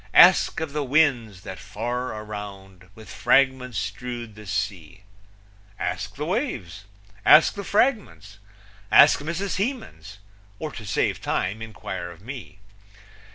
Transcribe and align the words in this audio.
Ask 0.15 0.59
of 0.61 0.73
the 0.73 0.83
winds, 0.83 1.41
that 1.41 1.59
far 1.59 2.15
around 2.19 2.89
With 2.95 3.07
fragments 3.07 3.77
strewed 3.77 4.33
the 4.33 4.47
sea 4.47 5.03
Ask 5.77 6.15
the 6.15 6.25
waves. 6.25 6.85
Ask 7.23 7.53
the 7.53 7.63
fragments. 7.63 8.39
Ask 8.91 9.19
Mrs. 9.19 9.57
Hemans. 9.57 10.17
Or, 10.57 10.71
to 10.71 10.87
save 10.87 11.21
time, 11.21 11.61
inquire 11.61 12.09
of 12.09 12.23
me. 12.23 12.57